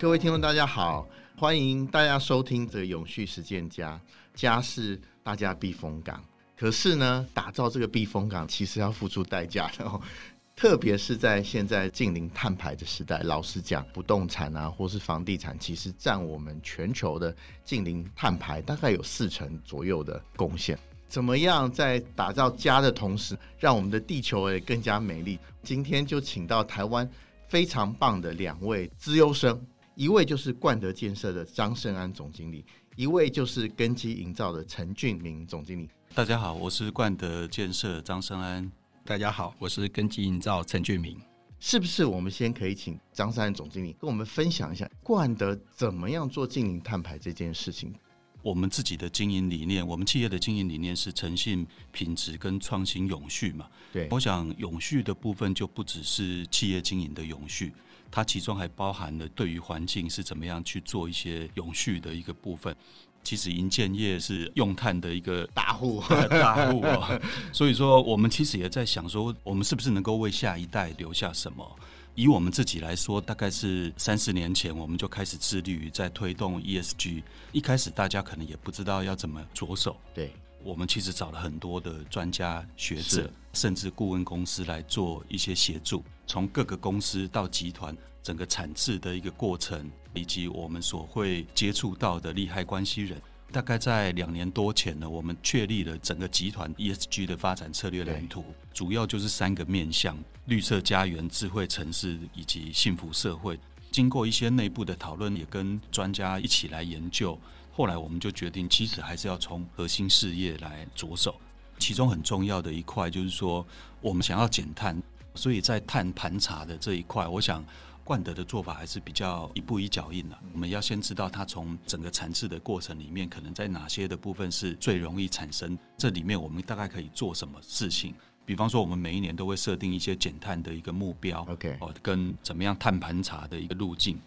[0.00, 1.04] 各位听众，大家好，
[1.36, 4.00] 欢迎大家收听这个永续实践家。
[4.32, 6.22] 家是大家避风港，
[6.56, 10.00] 可是呢，打造这个避风港其实要付出代价的哦。
[10.54, 20.78] 特别是在现在近零碳排的时代，老实讲，不动产啊，或是房地产，其实占我们全球的近零碳排大概有四成左右的贡献。
[21.08, 25.40] 怎么样在打造家的同时，让我们的地球也更加美丽？
[25.64, 27.08] 今天就请到台湾
[27.48, 29.60] 非常棒的两位资优生。
[29.98, 35.90] 一位就是冠德建设的张胜安总经理，一位就是根基营造的陈俊明总经理。
[36.14, 38.70] 大家好，我是冠德建设张胜安。
[39.04, 41.20] 大家好，我是根基营造陈俊明。
[41.58, 47.92] 是不是我们先可以请张胜安总经理跟我们分享一下冠德怎么样做近零碳排这件事情？
[48.42, 53.66] 我们自己的经营理念，我们企业的经营理念是诚信、品质跟创新永续嘛。
[53.92, 57.72] 对，我想永续的部分就不只是企业经营的永续。
[58.10, 62.74] 它其中还包含了对于环境是怎么样去做一些永续的一个部分。
[63.22, 67.20] 其实银建业是用碳的一个大户， 大户哦。
[67.52, 71.76] 所以说，我们其实也在想说，我们是不是能够为下一代留下什么？
[72.18, 77.22] 以我们自己来说，大概是三十年前我们就开始致力于在推动 ESG。
[77.52, 79.96] 一开始大家可能也不知道要怎么着手。
[80.12, 80.32] 对。
[80.64, 103.58] 我们其实找了很多的专家学者，甚至顾问公司来做一些协助，从各个公司到集团整个产制的一个过程，以及我们所会接触到的利害关系人，大概在两年多前呢，我们确立了整个集团 ESG 的发展策略蓝图，主要就是三个面向：绿色家园、智慧城市以及幸福社会。
[103.90, 107.38] 经过一些内部的讨论，也跟专家一起来研究。
[107.72, 111.40] 后来我们就决定，其实还是要从核心事业来着手。
[111.78, 113.66] 其中很重要的一块就是说，
[114.02, 115.02] 我们想要减碳，
[115.34, 117.64] 所以在碳盘查的这一块，我想
[118.08, 120.38] 冠德的做法还是比较一步一脚印的。
[120.54, 125.78] 我们要先知道它从整个产制的过程里面，可能在哪些的部分是最容易产生。
[125.98, 128.14] 这里面我们大概可以做什么事情？
[128.46, 134.18] 比方说，我们每一年都会设定一些减碳的一个目标，OK，哦，跟怎么样碳盘查的一个路径。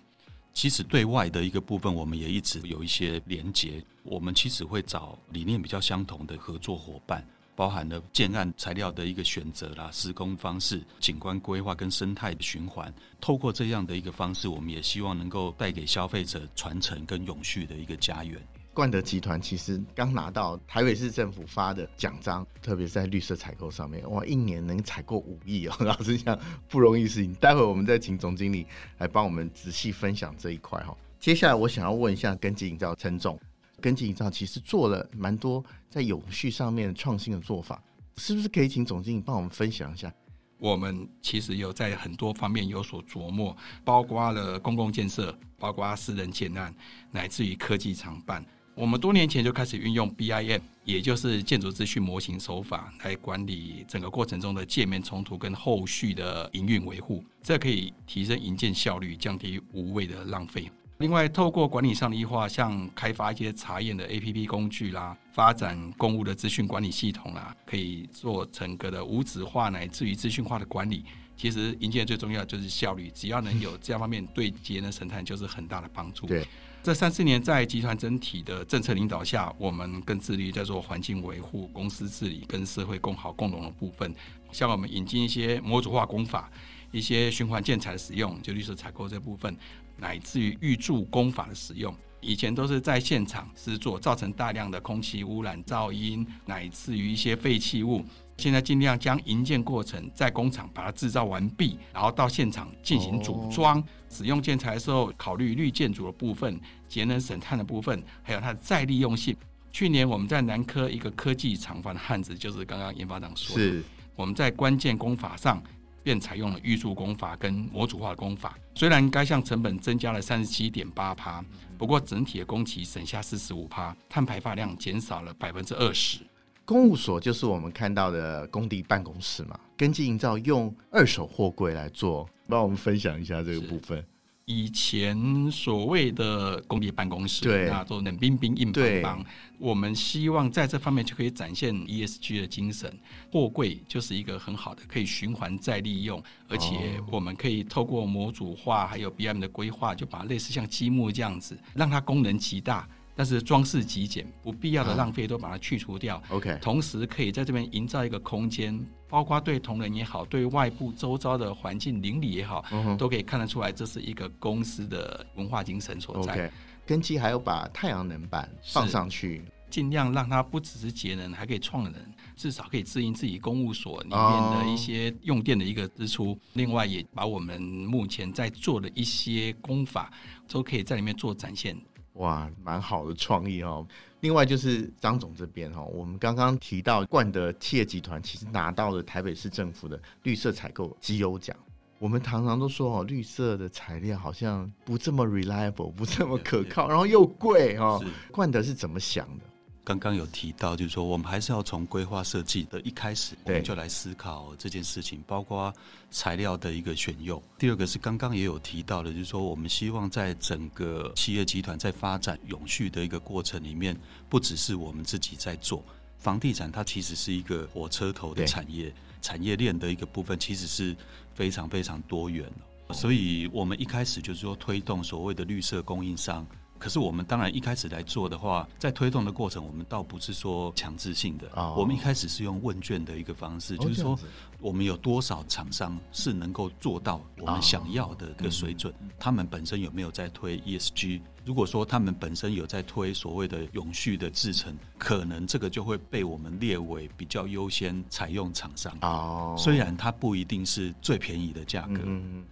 [0.54, 3.84] 其实对外的一个部分，我们也一直有一些连结。
[4.04, 7.26] 我们其实会找理念比较相同的合作伙伴，
[7.56, 12.94] 包含了建案材料的一个选择啦、施工方式、景观规划跟生态的循环。
[13.20, 18.42] 透过这样的一个方式，我们也希望能够带给消费者传承跟永续的一个家园。
[18.74, 26.40] 冠德集团其实刚拿到台北市政府发的奖章，特别是在绿色采购上面，哇，一年能采购五亿哦， 老实讲
[26.70, 27.34] 不容易事情。
[27.34, 28.66] 待会我们再请总经理
[28.98, 30.96] 来帮我们仔细分享这一块哈。
[31.20, 33.38] 接下来我想要问一下根基营造陈总，
[33.82, 37.84] 跟进营造其实做了蛮多在永续上面创新的做法，
[38.18, 40.14] 是不是可以请总经理帮我们分享一下？
[40.60, 46.72] 我们其实有在很多方面有所琢磨，包括了公共建设，包括私人建案，
[47.12, 48.46] 乃至于科技厂办。
[48.76, 60.72] 我们多年前就开始运用 BIM，也就是建筑资讯模型手法来管理整个过程中的界面冲突跟后续的营运维护，这可以提升营建效率，降低无谓的浪费。
[61.02, 71.04] 另外，透过管理上的优化，像开发一些查验的 APP 工具啦，发展公务的资讯管理系统啦，可以做整个的无纸化乃至于资讯化的管理。
[71.36, 76.28] 其实营建最重要就是效率，只要能有这样方面对节能神探，就是很大的帮助。
[76.28, 76.46] 对。
[76.84, 84.14] 这三四年，在集团整体的政策领导下，我们更致力在做环境维护、公司治理跟社会共好共荣的部分。
[84.52, 86.50] 像我们引进一些模组化工法、
[86.92, 89.56] 一些循环建材的使用，就绿色采购这部分，
[89.98, 91.96] 乃至于预铸工法的使用。
[92.20, 98.06] 以前都是在现场制作，造成大量的空气污染、噪音，乃至于一些废弃物。
[98.38, 103.76] 现在尽量将营建过程在工厂把它制造完毕，然后到现场进行组装。
[103.78, 103.86] Oh.
[104.10, 109.36] 使用建材的时候，考虑绿建筑的部分、节能省碳的部分，还有它的再利用性。
[109.72, 113.84] 去年我们在南科一个科技厂房的案子，就是刚刚研发长说的，是
[114.16, 115.62] 我们在关键工法上
[116.04, 118.58] 便采用了预铸工法跟模组化的工法。
[118.76, 121.44] 虽然该项成本增加了三十七点八趴，
[121.78, 126.20] 不过整体的工期省下四十五趴，碳排放量减少了百分之二十。
[126.64, 134.06] 公务所就是我们看到的工地办公室嘛，根据营造用二手货柜来做，帮我们分享一下这个部分。
[134.52, 139.26] 以前所谓的工地办公室，对，那都冷冰冰、硬邦邦。
[139.58, 142.92] 我们希望在这方面就可以展现 ESG 的精神。
[143.32, 152.86] 货柜就是一个很好的可以循环再利用，而且我们可以透过模组化还有 BIM 的规划，就把类似像积木这样子，让它功能极大。
[153.14, 156.16] 但是装饰极简，不必要的浪费都把它去除掉。
[156.18, 158.78] 啊、OK，同时可以在这边营造一个空间，
[159.12, 166.50] 包括对同仁也好，对外部周遭的环境邻里也好，嗯、都可以看得出来，这是一个公司的文化精神所在。
[166.86, 171.94] 根基还有把太阳能板放上去，尽量让它不只是节能，还可以创能，
[172.36, 176.32] 至少可以自应自己公务所里面的一些用电的一个支出。
[176.32, 180.12] 哦、另外，也把我们目前在做的一些功法，
[180.48, 181.78] 都可以在里面做展现。
[182.14, 183.86] 哇，蛮好的创意哦。
[184.20, 191.56] 另外就是张总这边哈，我们刚刚提到冠德企业集团其实拿到了台北市政府的绿色采购绩优奖。
[191.98, 198.04] 我们常常都说哦，绿色的材料好像不这么 reliable，不这么可靠，然后又贵哦。
[198.32, 199.46] 冠德是怎么想的？
[199.84, 205.74] 刚刚有提到，就是说我们还是要从规划设计的一开始，我们就来思考这件事情，包括
[206.12, 207.42] 材料的一个选用。
[207.58, 213.98] 第二个是刚刚也有提到的，就是说我们希望在整个企业集团在发展永续的一个过程里面，
[214.30, 215.84] 不只是我们自己在做
[216.20, 220.96] 房地产，它其实是一个火车头的产业，产业链的一个部分其实是
[221.34, 222.48] 非常非常多元。
[222.94, 226.46] 所以我们一开始就是说推动所谓的绿色供应商。
[226.82, 231.48] 可是我们当然一开始来做的话，在推动的过程，我们倒不是说强制性的。
[231.52, 231.78] Oh.
[231.78, 234.18] 我们一开始是用问卷的一个方式，oh, 就是说
[234.60, 239.12] 我们有多少厂商是能够做到我们想要的一个水准，oh.
[239.20, 241.22] 他们本身有没有在推 ESG？
[241.44, 248.96] 如果说他们本身有在推所谓的永续的制程，可能这个就会被我们列为比较优先采用厂商。
[249.02, 252.00] 哦，虽然它不一定是最便宜的价格，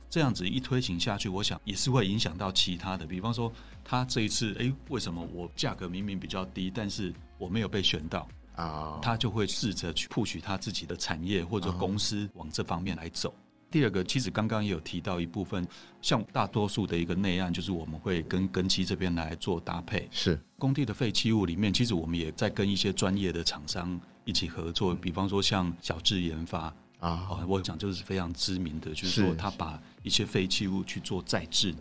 [0.09, 3.05] 这样子一推行下去，我想也是会影响到其他的。
[3.05, 3.51] 比方说，
[3.89, 8.99] 他这一次，哎，为什么我价格明明比较低，但是我没有被选到啊？
[9.01, 13.33] 他就会试着去 push 他自己的产业或者公司往这方面来走。
[13.71, 15.67] 第二个，其实刚刚也有提到一部分，
[16.03, 20.07] 像大多数的一个内案，就是我们会跟根基这边来做搭配。
[20.11, 31.73] 是工地的废弃物里面，其实我们也在跟一些专业的厂商一起合作，比方说像小智研发啊，我讲就是非常知名的，就是说他把一些废弃物去做再制，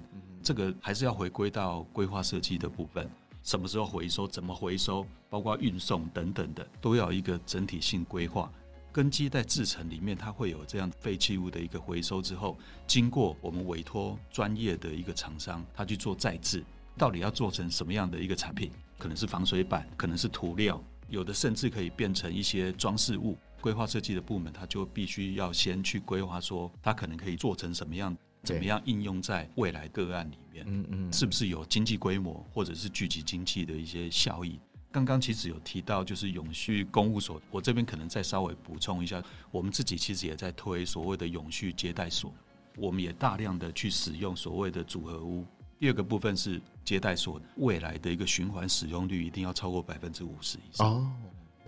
[0.48, 3.06] 这个还是要回归到规划设计的部分，
[3.42, 8.50] 什么时候回收，怎么回收，包括运送等等的，都要一个整体性规划。
[8.90, 12.56] 根基在制成里面，它会有这样废弃物的一个回收之后，
[12.86, 16.64] 经过我们委托专业的一个厂商，他去做再制，
[16.96, 18.70] 到底要做成什么样的一个产品？
[18.96, 23.36] 可能是防水板，可能是涂料，有的甚至可以变成一些装饰物。
[23.60, 28.16] 规划设计的部门，它就必须要先去规划，说它可能可以做成什么样，
[28.48, 30.64] 怎么样应用在未来个案里面？
[30.68, 34.58] 嗯嗯，是不是有经济规模，或者是聚集经济的一些效益？
[34.90, 42.32] 刚刚其实有提到，就是永续公务所，我这边可能再稍微补充一下，我们自己其实也在推所谓的永续接待所，
[42.76, 45.44] 我们也大量的去使用所谓的组合屋。
[45.78, 50.88] 第二个部分是接待所未来的一个循环使用率一定要超过百分之五十以上。
[50.88, 51.12] 哦，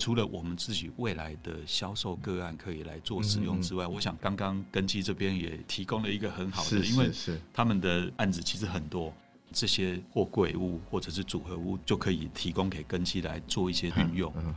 [0.01, 9.15] 除了我们自己未来的销售个案可以来做使用之外，我想刚刚根基这边也提供了一个很好的，因为是他们的案子其实很多。
[9.53, 14.33] 这些货柜屋或者是组合屋就可以提供给根基来做一些运用。
[14.37, 14.55] 嗯，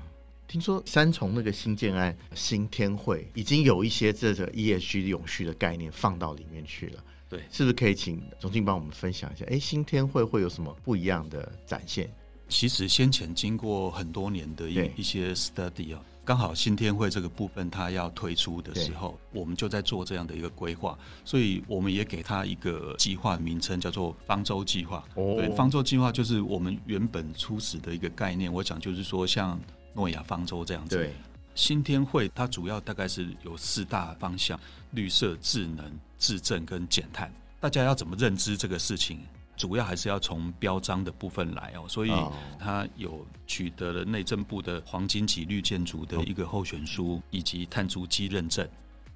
[0.48, 7.04] 听说三重那个新建案新天汇已经有一些这个 ESG 永续的概念放到里面去了。
[7.28, 9.44] 对，是不是可以请总经帮我们分享一下？
[9.50, 12.08] 哎，新天汇会有什么不一样的展现？
[12.54, 16.02] 其实先前经过很多年的一一些 study 啊。
[16.24, 25.04] 刚好新天会这个部分，它要推出的时候，我们就在做这样的一个规划，所以我们也给它一个计划名称，叫做方舟计划。
[25.16, 28.54] 哦，对，方舟计划就是我们原本初始的一个概念。
[28.54, 29.60] 我讲就是说，像
[29.94, 30.96] 诺亚方舟这样子。
[30.96, 31.12] 对，
[31.56, 34.58] 新天会它主要大概是有四大方向：
[34.92, 35.84] 绿色、智能、
[36.20, 37.34] 智证跟减碳。
[37.60, 39.20] 大家要怎么认知这个事情？
[39.56, 42.12] 主要还是要从标章的部分来哦，所以
[42.60, 48.68] 它有取得了内政部的黄金级绿建筑的一个候选书，以及碳足迹认证。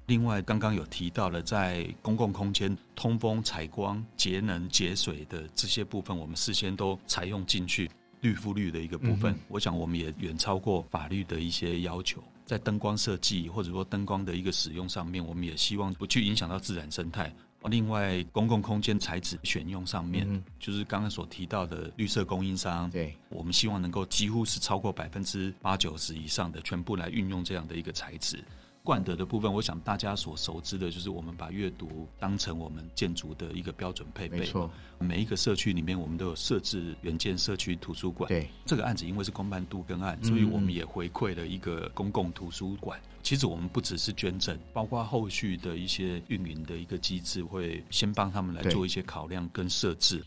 [0.06, 7.90] 另外，刚刚有提到了在公共空间通风、采光、节能、节水的这些部分，我们事先都采用进去
[8.22, 9.38] 绿覆绿的一个部分。
[9.48, 17.30] 我想，我们也远超过法律的一些要求，在灯光设计或者说灯光的一个使用上面，我们也希望不去影响到自然生态。
[17.64, 28.42] 另外，公共空间材质选用上面，嗯、就是刚刚所提到的绿色供应商，对，我们希望能够几乎是超过百分之八九十以上的全部来运用这样的一个材质。
[28.88, 34.38] 冠德的部分，我想大家所熟知的就是我们把阅读当成我们建筑的一个标准配备。
[34.38, 38.26] 没错，每一个社区里面，我们都有设置原建社区图书馆。
[38.28, 42.98] 对，这个案子因为是公办都更案，所以我们也回馈了一个公共图书馆。
[43.22, 50.24] 其实我们不只是捐赠，包括后续的一些运营的一个机制，会先帮他们来做一些考量跟设置。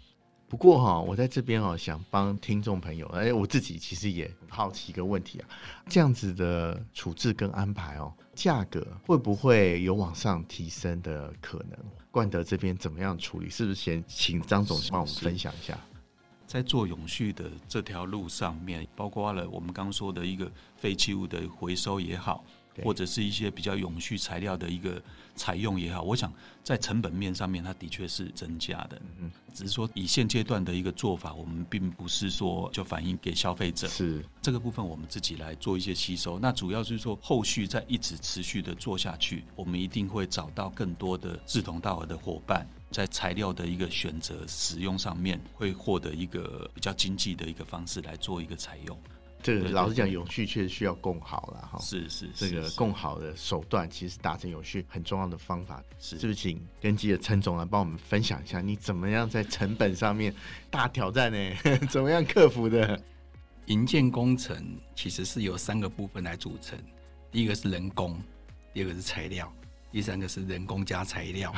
[0.48, 5.48] 不过哈，我在这边哦，想帮听众朋友，哎，我自己其实也很好奇一个问题啊，
[5.88, 11.78] 这样子的处置跟安排哦，价格会不会有往上提升的可能？
[12.10, 13.48] 冠德这边怎么样处理？
[13.48, 15.78] 是不是先请张总帮我们分享一下？
[16.48, 22.44] 在做永续的这条路上面，包括了我们刚说的一个废弃物的回收也好。
[22.84, 25.02] 或者是一些比较永续材料的一个
[25.36, 26.32] 采用也好，我想
[26.64, 29.02] 在成本面上面，它的确是增加的。
[29.20, 33.88] 嗯，只是说以现阶段的一个做法，我们并不是说就反映给消费者。
[33.88, 36.40] 是这个部分，我们自己来做一些吸收。
[36.40, 48.98] 那主要是说后续再一直持续的做下去，我们一定会找到更多的志同道合的伙伴，在材料的一个选择使用上面，会获得一个比较经济的一个方式来做一个采用。
[49.44, 51.80] 这个老实讲，永续确实需要共好了哈。
[51.80, 55.84] 是是，这个共好的手段，其实达成永续很重要的方法。
[56.00, 60.34] 是，是不是请根基的陈总来帮我们分享一下，你怎么样在成本上面
[60.70, 61.56] 大挑战呢？
[61.90, 63.02] 怎么样克服的？
[63.68, 66.78] 营建工程其实是由三个部分来组成，
[67.32, 68.20] 第一个是人工，
[68.74, 69.54] 第二个是材料，
[69.92, 71.54] 第三个是人工加材料。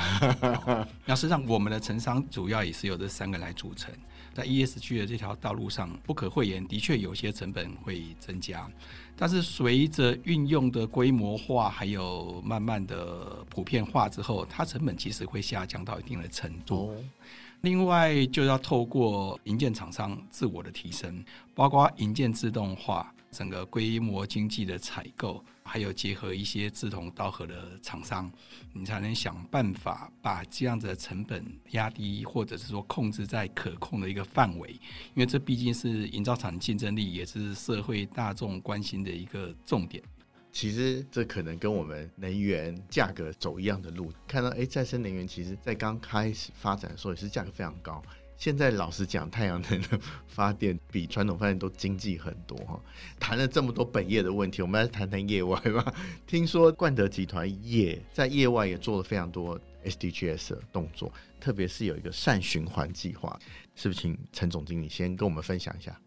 [1.06, 3.94] 那实际上，我们的城商主要也是由这三个来组成。
[4.34, 8.68] 在 ESG 的这条道路上，不可讳言，的确有些成本会增加，
[9.16, 16.96] 但是随着运用的规模化，还有慢慢的普遍化之后，它成本其实会下降到一定的程度。
[17.63, 21.24] 另外，就要透过营建厂商自我的提升，
[21.55, 23.13] 包括营建自动化。
[23.32, 28.32] 整个规模经济的采购，还有结合一些志同道合的厂商，
[28.74, 34.70] 你才能想办法把这样的成本压低，或者是说控制在可控的一个范围。
[34.70, 40.03] 因为这毕竟是营造厂竞争力，也是社会大众关心的一个重点。
[40.53, 44.13] 其实这可能跟我们能源价格走一样的路。
[44.27, 48.01] 看到哎，再生能源其实在刚开始发展的时候也是价格非常高。
[48.38, 52.79] 现在老实讲，太阳能的发电比传统发电都经济很多哈。
[53.19, 55.93] 谈了这么多本业的问题，我们来谈谈业外吧。
[56.27, 63.39] 听说冠德集团也在业外也做了非常多 SDGs 的动作，特别是有一个善循环计划，
[63.75, 64.01] 是不是？
[64.01, 66.00] 请陈总经理先跟我们分享一下。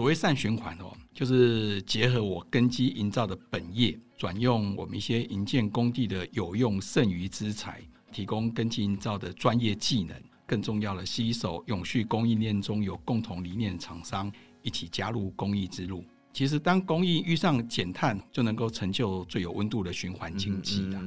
[0.00, 10.16] 所谓善循环哦，就是结合我根基营造的本业，转用我们一些营建工地的有用剩余资材，提供根基营造的专业技能。
[10.46, 16.02] 更重要的，携手永续供应链中有共同理念的厂商一起加入公益之路。
[16.32, 20.98] 其实，当公益遇上减碳，就能够成就最有温度的循环经济了。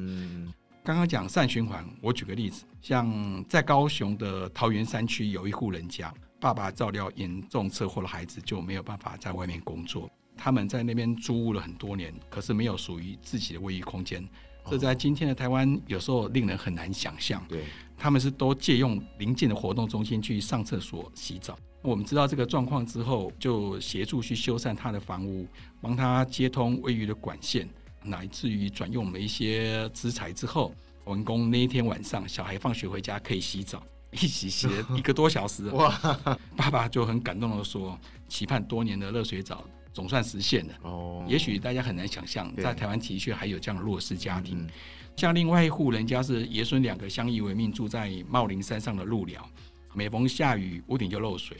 [0.84, 10.10] 刚刚讲善循环，我举个例子，像在高雄的桃园山区，有一户人家，爸爸照料严重车祸的孩子，就没有办法在外面工作。
[10.36, 14.28] 他们在那边租屋了很多年，可是没有属于自己的卫浴空间。
[14.70, 17.42] 这在今天的台湾，有时候令人很难想象。
[17.48, 17.64] 对。
[17.98, 21.58] 他们是都借用邻近的活动中心去上厕所、洗澡。
[21.82, 25.48] 我们知道这个状况之后，就协助去修缮他的房屋，
[25.80, 27.70] 帮他接通卫浴的管线，
[28.04, 30.74] 乃至于转用我们一些资材之后，
[31.06, 33.82] 完工那一天晚上，小孩放学回家可以洗澡，
[34.14, 35.68] 一起洗了 一个多小时。
[35.70, 35.90] 哇！
[36.56, 44.68] 爸爸就很感动的说：“期盼多年的热水澡总算实现了。”哦，也许大家很难想象，在台湾的确还有这样的弱势家庭。
[45.16, 49.48] 像另外一户人家是爷孙两个相依为命，住在茂林山上的路寮，
[49.94, 51.58] 每逢下雨屋顶就漏水。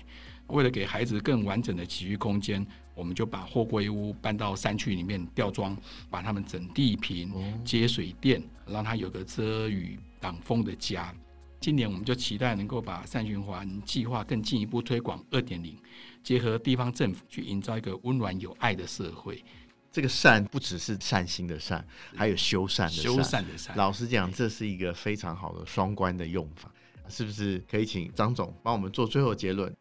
[0.48, 5.76] 为了给孩子更完整的起居空间，我们就把货柜屋搬到山区里面吊装，
[6.10, 7.32] 把他们整地坪、
[7.64, 11.14] 接水电，让他有个遮雨挡风的家。
[11.64, 15.74] 今年我们就期待能够把善循环计划更进一步推广二点零，
[16.22, 19.42] 结合地方政府去营造一个温暖有爱的社会。
[19.90, 23.04] 这个善不只是善心的善，还有修缮的善。
[23.04, 23.78] 修缮的善。
[23.78, 26.70] 老实讲，这是一个非常好的双关的用法，
[27.08, 27.64] 是不是？
[27.72, 29.74] 可以请张总帮我们做最后结论。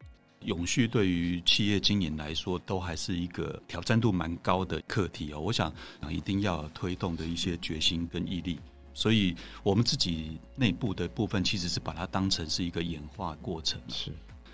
[0.45, 5.39] 永续对于企业经营来说，都还是一个挑战度蛮高的课题哦。
[5.41, 5.69] 我想，
[6.09, 8.57] 一定要推动的一些决心跟毅力。
[8.93, 13.81] 所以，我们自己内部的部分，其实是把它当成是一个演化过程。
[13.87, 14.11] 是。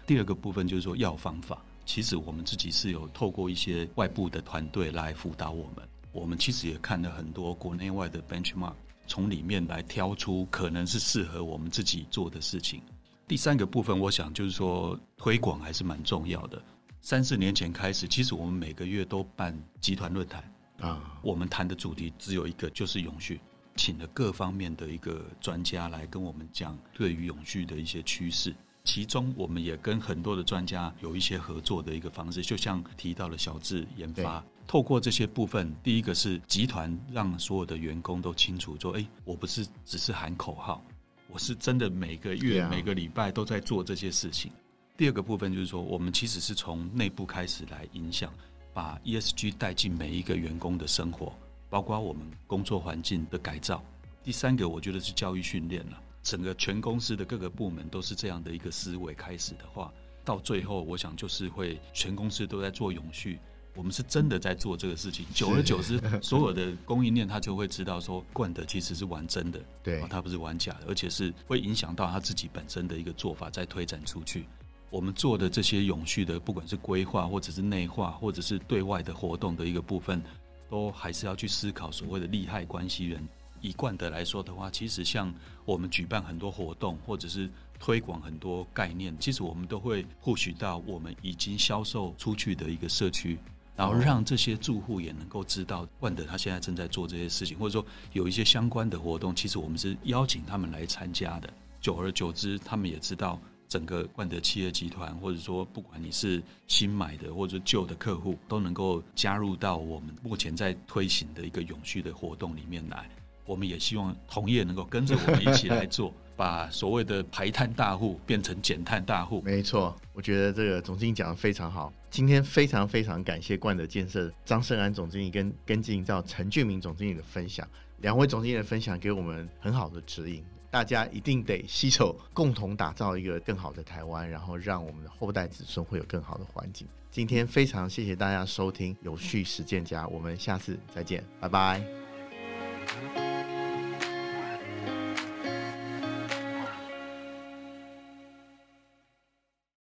[0.08, 1.62] 第二个部分就是说，药方法。
[1.86, 5.88] 其实我们自己是有透过一些外部的团队来辅导我们。
[6.12, 8.74] 我们其实也看了很多国内外的 benchmark，
[9.08, 12.82] 从里面来挑出可能是适合我们自己做的事情。
[13.28, 16.62] 第三个部分，我想就是说推广还是蛮重要的。
[17.02, 20.44] 三四年前开始，其实我们每个月都办集团论坛
[20.80, 23.40] 啊，我们谈的主题只有一个，就是永续，
[23.80, 28.54] 请了各方面的一个专家来跟我们讲对于永续的一些趋势。
[28.84, 40.84] 其中，我们也跟很多的专家有一些合作的一个方式，就像提到了小智研发，透过这些部分，第一个是集团让所有的员工都清楚说，哎，我不是只是喊口号，
[41.30, 44.52] 我是真的每个月、每个礼拜都在做这些事情。
[44.98, 48.34] 第二个部分就是说，我们其实是从内部开始来影响，
[48.74, 51.34] 把 ESG 带进每一个员工的生活，
[51.70, 53.84] 包括我们工作环境的改造。
[54.24, 56.02] 第三个，我觉得是教育训练了。
[56.22, 59.92] 整个全公司的各个部门都是这样的一个思维开始的话，
[60.26, 63.40] 到最后，我想就是会全公司都在做永续。
[63.76, 74.46] 我们是真的在做这个事情，久而久之， 所有的供应链他就会知道说，冠德其实是玩真的，对，他不是玩假的，而且是会影响到他自己本身的一个做法，再推展出去。
[74.90, 80.22] 我们做的这些永续的，不管是规划，或者是内化，或者是对外的活动的一个部分，
[80.70, 83.28] 都还是要去思考所谓的利害关系人。
[83.62, 85.34] 以冠德来说的话，其实像
[85.66, 93.38] 我们举办很多活动，或者是推广很多概念，其实我们都会获取到我们已经销售出去的一个社区。
[93.76, 101.50] 然后让这些住户也能够知道万德他现在正在做这些事情，或者说有一些相关的活动，其实我们是邀请他们来参加的。
[101.80, 113.08] 久而久之，他们也知道整个冠德企业集团，或者说不管你是新买的或者旧的客户，都能够加入到我们目前在推行的一个永续的活动里面来。
[113.46, 116.14] 我们也希望同业能够跟着我们一起来做。
[116.40, 121.92] 把所谓的排碳大户变成减碳大户，没错，我觉得这个总经理讲得非常好。
[122.10, 130.42] 今天非常非常感谢冠德建设张胜安总经理跟跟进到陈俊明总经理的分享，两位总经理的分享给我们很好的指引。
[130.72, 136.88] 大家一定得携手共同打造一个更好的台湾，然后让我们的后代子孙会有更好的环境。
[137.12, 143.39] 今天非常谢谢大家收听有序实践家，我们下次再见，拜拜。